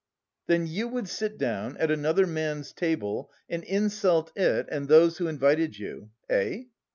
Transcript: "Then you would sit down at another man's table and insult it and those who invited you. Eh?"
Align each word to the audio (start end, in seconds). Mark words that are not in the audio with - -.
"Then 0.47 0.65
you 0.65 0.87
would 0.87 1.07
sit 1.07 1.37
down 1.37 1.77
at 1.77 1.91
another 1.91 2.25
man's 2.25 2.73
table 2.73 3.29
and 3.47 3.63
insult 3.63 4.31
it 4.35 4.65
and 4.71 4.87
those 4.87 5.19
who 5.19 5.27
invited 5.27 5.77
you. 5.77 6.09
Eh?" 6.27 6.63